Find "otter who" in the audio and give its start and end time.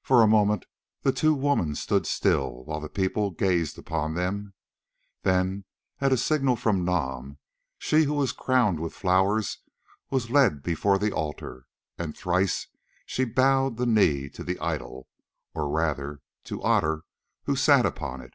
16.62-17.54